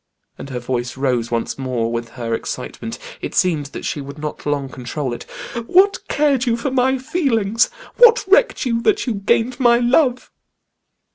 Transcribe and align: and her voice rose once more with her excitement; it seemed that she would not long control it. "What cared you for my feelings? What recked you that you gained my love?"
and 0.35 0.49
her 0.49 0.57
voice 0.57 0.97
rose 0.97 1.29
once 1.29 1.59
more 1.59 1.91
with 1.91 2.09
her 2.17 2.33
excitement; 2.33 2.97
it 3.21 3.35
seemed 3.35 3.67
that 3.67 3.85
she 3.85 4.01
would 4.01 4.17
not 4.17 4.47
long 4.47 4.67
control 4.67 5.13
it. 5.13 5.27
"What 5.67 5.99
cared 6.07 6.47
you 6.47 6.57
for 6.57 6.71
my 6.71 6.97
feelings? 6.97 7.69
What 7.97 8.25
recked 8.27 8.65
you 8.65 8.81
that 8.81 9.05
you 9.05 9.13
gained 9.13 9.59
my 9.59 9.77
love?" 9.77 10.31